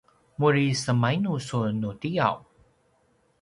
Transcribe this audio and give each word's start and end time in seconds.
muri 0.39 0.65
semainu 0.83 1.33
sun 1.47 1.69
nu 1.81 1.91
tiyaw? 2.01 2.35